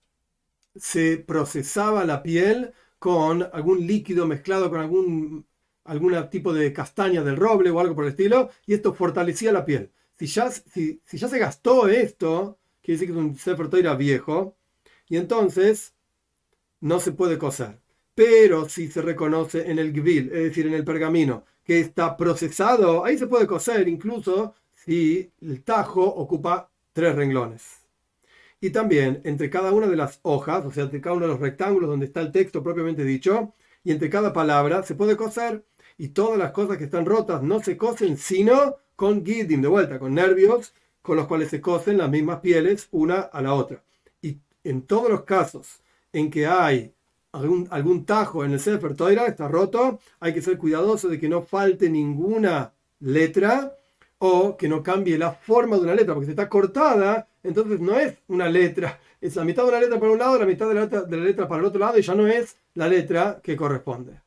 se 0.76 1.18
procesaba 1.18 2.06
la 2.06 2.24
piel 2.24 2.74
con 3.00 3.48
algún 3.54 3.86
líquido 3.88 4.28
mezclado 4.28 4.70
con 4.70 4.80
algún, 4.80 5.46
algún 5.86 6.30
tipo 6.30 6.54
de 6.54 6.72
castaña 6.74 7.24
del 7.24 7.38
roble 7.38 7.72
o 7.72 7.80
algo 7.80 7.96
por 7.96 8.06
el 8.06 8.12
estilo, 8.12 8.50
y 8.66 8.74
esto 8.74 8.94
fortalecía 8.94 9.52
la 9.52 9.66
piel. 9.66 9.92
Si 10.18 10.28
ya, 10.28 10.52
si, 10.52 11.02
ya 11.12 11.28
se 11.28 11.40
gastó 11.40 11.88
esto, 11.88 12.60
quiere 12.82 13.00
decir 13.00 13.14
que 13.14 13.20
es 13.20 13.26
un 13.26 13.36
Sefer 13.36 13.98
viejo, 13.98 14.56
y 15.10 15.18
entonces 15.18 15.96
no 16.80 17.00
se 17.00 17.12
puede 17.12 17.38
coser. 17.38 17.80
Pero 18.16 18.70
si 18.70 18.90
se 18.90 19.02
reconoce 19.02 19.70
en 19.72 19.80
el 19.80 19.94
gvil, 19.94 20.28
es 20.28 20.44
decir, 20.44 20.68
en 20.68 20.74
el 20.74 20.84
pergamino, 20.84 21.46
que 21.64 21.80
está 21.80 22.18
procesado, 22.18 23.04
ahí 23.06 23.18
se 23.18 23.28
puede 23.28 23.48
coser, 23.48 23.88
incluso 23.88 24.54
si 24.76 25.32
el 25.42 25.64
tajo 25.64 26.04
ocupa 26.04 26.70
tres 26.94 27.16
renglones. 27.16 27.81
Y 28.62 28.70
también 28.70 29.22
entre 29.24 29.50
cada 29.50 29.72
una 29.74 29.88
de 29.88 29.96
las 29.96 30.20
hojas, 30.22 30.64
o 30.66 30.72
sea, 30.72 30.84
entre 30.84 31.02
cada 31.02 31.16
uno 31.16 31.26
de 31.26 31.32
los 31.34 31.42
rectángulos 31.42 31.90
donde 31.90 32.06
está 32.06 32.22
el 32.22 32.32
texto 32.32 32.62
propiamente 32.62 33.04
dicho, 33.04 33.54
y 33.84 33.92
entre 33.92 34.10
cada 34.10 34.32
palabra 34.32 34.84
se 34.84 34.96
puede 34.96 35.18
coser. 35.18 35.66
Y 35.98 36.10
todas 36.10 36.38
las 36.38 36.52
cosas 36.52 36.78
que 36.78 36.86
están 36.86 37.06
rotas 37.06 37.42
no 37.42 37.62
se 37.62 37.76
cosen 37.76 38.18
sino 38.18 38.78
con 38.96 39.26
gidim, 39.26 39.62
de 39.62 39.68
vuelta, 39.68 40.00
con 40.00 40.14
nervios, 40.14 40.74
con 41.02 41.18
los 41.18 41.28
cuales 41.28 41.50
se 41.50 41.60
cosen 41.60 41.98
las 41.98 42.10
mismas 42.10 42.40
pieles 42.40 42.88
una 42.92 43.22
a 43.22 43.42
la 43.42 43.56
otra. 43.56 43.84
Y 44.22 44.38
en 44.64 44.84
todos 44.84 45.10
los 45.10 45.24
casos 45.24 45.82
en 46.14 46.30
que 46.30 46.46
hay 46.46 46.94
algún, 47.32 48.06
tajo 48.06 48.46
en 48.46 48.52
el 48.52 48.60
Sefer 48.60 48.96
Toira, 48.96 49.26
está 49.26 49.48
roto, 49.48 50.00
hay 50.20 50.34
que 50.34 50.42
ser 50.42 50.58
cuidadoso 50.58 51.08
de 51.08 51.20
que 51.20 51.30
no 51.30 51.42
falte 51.42 51.90
ninguna 51.90 52.74
letra 53.00 53.76
o 54.24 54.56
que 54.56 54.68
no 54.70 54.84
cambie 54.84 55.18
la 55.18 55.32
forma 55.32 55.78
de 55.78 55.82
una 55.82 55.96
letra, 55.96 56.14
porque 56.14 56.28
si 56.28 56.32
está 56.32 56.48
cortada, 56.48 57.28
entonces 57.42 57.80
no 57.80 57.98
es 57.98 58.20
una 58.28 58.48
letra, 58.50 59.00
es 59.20 59.36
la 59.36 59.44
mitad 59.44 59.64
de 59.64 59.70
una 59.70 59.80
letra 59.80 60.00
para 60.00 60.12
un 60.12 60.20
lado, 60.20 60.38
la 60.38 60.46
mitad 60.46 60.68
de 60.68 60.76
la 60.76 60.82
letra, 60.82 61.02
de 61.02 61.18
la 61.18 61.24
letra 61.24 61.48
para 61.48 61.60
el 61.62 61.66
otro 61.66 61.80
lado, 61.80 61.98
y 61.98 62.04
ya 62.04 62.14
no 62.14 62.28
es 62.28 62.56
la 62.76 62.88
letra 62.88 63.40
que 63.42 63.56
corresponde. 63.56 64.22